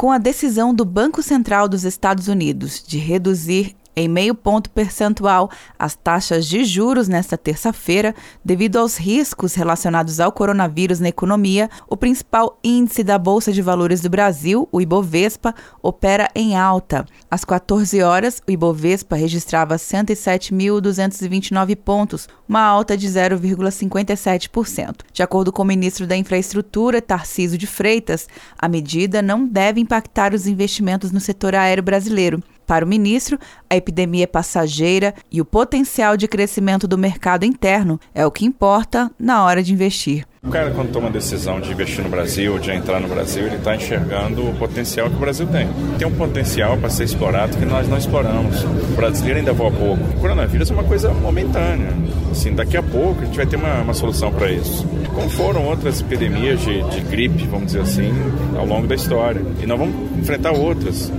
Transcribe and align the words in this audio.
Com 0.00 0.10
a 0.10 0.16
decisão 0.16 0.74
do 0.74 0.82
Banco 0.82 1.22
Central 1.22 1.68
dos 1.68 1.84
Estados 1.84 2.26
Unidos 2.26 2.82
de 2.82 2.96
reduzir 2.96 3.76
em 4.00 4.08
meio 4.08 4.34
ponto 4.34 4.70
percentual 4.70 5.50
as 5.78 5.94
taxas 5.94 6.46
de 6.46 6.64
juros 6.64 7.06
nesta 7.06 7.36
terça-feira, 7.36 8.14
devido 8.44 8.78
aos 8.78 8.96
riscos 8.96 9.54
relacionados 9.54 10.18
ao 10.20 10.32
coronavírus 10.32 10.98
na 11.00 11.08
economia, 11.08 11.68
o 11.88 11.96
principal 11.96 12.58
índice 12.64 13.04
da 13.04 13.18
Bolsa 13.18 13.52
de 13.52 13.60
Valores 13.60 14.00
do 14.00 14.08
Brasil, 14.08 14.66
o 14.72 14.80
Ibovespa, 14.80 15.54
opera 15.82 16.30
em 16.34 16.56
alta. 16.56 17.04
Às 17.30 17.44
14 17.44 18.02
horas, 18.02 18.40
o 18.46 18.50
Ibovespa 18.50 19.16
registrava 19.16 19.76
107.229 19.76 21.76
pontos, 21.76 22.26
uma 22.48 22.62
alta 22.62 22.96
de 22.96 23.06
0,57%. 23.06 25.00
De 25.12 25.22
acordo 25.22 25.52
com 25.52 25.60
o 25.62 25.66
ministro 25.66 26.06
da 26.06 26.16
Infraestrutura, 26.16 27.02
Tarciso 27.02 27.58
de 27.58 27.66
Freitas, 27.66 28.26
a 28.58 28.66
medida 28.68 29.20
não 29.20 29.46
deve 29.46 29.78
impactar 29.80 30.32
os 30.32 30.46
investimentos 30.46 31.12
no 31.12 31.20
setor 31.20 31.54
aéreo 31.54 31.82
brasileiro. 31.82 32.42
Para 32.70 32.84
o 32.84 32.88
ministro, 32.88 33.36
a 33.68 33.74
epidemia 33.74 34.22
é 34.22 34.26
passageira 34.28 35.12
e 35.28 35.40
o 35.40 35.44
potencial 35.44 36.16
de 36.16 36.28
crescimento 36.28 36.86
do 36.86 36.96
mercado 36.96 37.44
interno 37.44 37.98
é 38.14 38.24
o 38.24 38.30
que 38.30 38.46
importa 38.46 39.10
na 39.18 39.44
hora 39.44 39.60
de 39.60 39.72
investir. 39.72 40.24
O 40.40 40.50
cara, 40.50 40.70
quando 40.70 40.92
toma 40.92 41.08
a 41.08 41.10
decisão 41.10 41.60
de 41.60 41.72
investir 41.72 42.04
no 42.04 42.08
Brasil, 42.08 42.60
de 42.60 42.70
entrar 42.70 43.00
no 43.00 43.08
Brasil, 43.08 43.44
ele 43.44 43.56
está 43.56 43.74
enxergando 43.74 44.48
o 44.48 44.54
potencial 44.54 45.10
que 45.10 45.16
o 45.16 45.18
Brasil 45.18 45.48
tem. 45.48 45.68
Tem 45.98 46.06
um 46.06 46.14
potencial 46.14 46.78
para 46.78 46.88
ser 46.90 47.02
explorado 47.02 47.56
que 47.56 47.64
nós 47.64 47.88
não 47.88 47.98
exploramos. 47.98 48.62
O 48.62 48.94
brasileiro 48.94 49.40
ainda 49.40 49.52
voa 49.52 49.72
pouco. 49.72 50.04
O 50.04 50.20
coronavírus 50.20 50.70
é 50.70 50.72
uma 50.72 50.84
coisa 50.84 51.12
momentânea. 51.12 51.90
Assim, 52.30 52.54
daqui 52.54 52.76
a 52.76 52.82
pouco 52.84 53.20
a 53.22 53.24
gente 53.24 53.36
vai 53.36 53.46
ter 53.46 53.56
uma, 53.56 53.82
uma 53.82 53.94
solução 53.94 54.32
para 54.32 54.48
isso. 54.48 54.86
Como 55.12 55.28
foram 55.28 55.64
outras 55.66 56.00
epidemias 56.00 56.60
de, 56.60 56.84
de 56.84 57.00
gripe, 57.00 57.48
vamos 57.48 57.66
dizer 57.66 57.80
assim, 57.80 58.12
ao 58.56 58.64
longo 58.64 58.86
da 58.86 58.94
história. 58.94 59.42
E 59.60 59.66
nós 59.66 59.76
vamos 59.76 60.18
enfrentar 60.20 60.52
outras. 60.52 61.12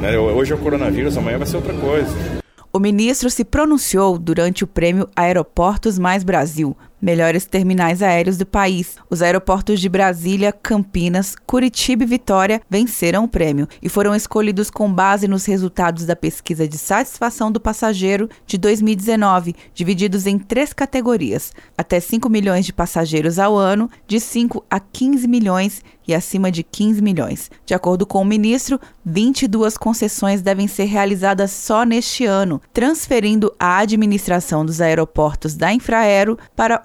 Né? 0.00 0.18
Hoje 0.18 0.52
é 0.52 0.54
o 0.54 0.58
coronavírus, 0.58 1.16
amanhã 1.16 1.38
vai 1.38 1.46
ser 1.46 1.56
outra 1.56 1.74
coisa. 1.74 2.44
O 2.72 2.80
ministro 2.80 3.30
se 3.30 3.44
pronunciou 3.44 4.18
durante 4.18 4.64
o 4.64 4.66
prêmio 4.66 5.08
Aeroportos 5.14 5.98
Mais 5.98 6.24
Brasil, 6.24 6.76
melhores 7.04 7.44
terminais 7.44 8.02
aéreos 8.02 8.38
do 8.38 8.46
país. 8.46 8.96
Os 9.10 9.20
aeroportos 9.20 9.78
de 9.78 9.90
Brasília, 9.90 10.50
Campinas, 10.50 11.36
Curitiba 11.46 12.02
e 12.02 12.06
Vitória 12.06 12.62
venceram 12.68 13.24
o 13.24 13.28
prêmio 13.28 13.68
e 13.82 13.90
foram 13.90 14.14
escolhidos 14.14 14.70
com 14.70 14.90
base 14.90 15.28
nos 15.28 15.44
resultados 15.44 16.06
da 16.06 16.16
pesquisa 16.16 16.66
de 16.66 16.78
satisfação 16.78 17.52
do 17.52 17.60
passageiro 17.60 18.28
de 18.46 18.56
2019, 18.56 19.54
divididos 19.74 20.26
em 20.26 20.38
três 20.38 20.72
categorias: 20.72 21.52
até 21.76 22.00
5 22.00 22.26
milhões 22.30 22.64
de 22.64 22.72
passageiros 22.72 23.38
ao 23.38 23.54
ano, 23.54 23.90
de 24.06 24.18
5 24.18 24.64
a 24.70 24.80
15 24.80 25.28
milhões 25.28 25.82
e 26.06 26.14
acima 26.14 26.50
de 26.50 26.62
15 26.62 27.02
milhões. 27.02 27.50
De 27.64 27.74
acordo 27.74 28.06
com 28.06 28.20
o 28.20 28.24
ministro, 28.24 28.80
22 29.04 29.76
concessões 29.76 30.42
devem 30.42 30.68
ser 30.68 30.84
realizadas 30.84 31.50
só 31.50 31.84
neste 31.84 32.24
ano, 32.24 32.60
transferindo 32.72 33.54
a 33.58 33.78
administração 33.78 34.64
dos 34.64 34.80
aeroportos 34.80 35.54
da 35.54 35.72
Infraero 35.72 36.38
para 36.54 36.84